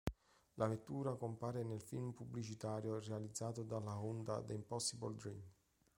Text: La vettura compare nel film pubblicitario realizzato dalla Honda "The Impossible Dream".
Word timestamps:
La 0.55 0.65
vettura 0.65 1.13
compare 1.13 1.63
nel 1.63 1.79
film 1.83 2.13
pubblicitario 2.13 2.97
realizzato 3.01 3.61
dalla 3.61 3.99
Honda 4.03 4.41
"The 4.41 4.55
Impossible 4.55 5.15
Dream". 5.15 5.39